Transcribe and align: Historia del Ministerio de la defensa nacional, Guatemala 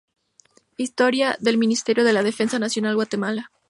Historia 0.77 1.37
del 1.41 1.59
Ministerio 1.59 2.03
de 2.03 2.11
la 2.11 2.23
defensa 2.23 2.57
nacional, 2.57 2.95
Guatemala 2.95 3.51